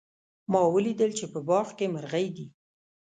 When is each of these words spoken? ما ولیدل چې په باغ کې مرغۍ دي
ما 0.51 0.61
ولیدل 0.75 1.11
چې 1.19 1.25
په 1.33 1.39
باغ 1.47 1.67
کې 1.77 1.85
مرغۍ 1.93 2.27
دي 2.35 2.47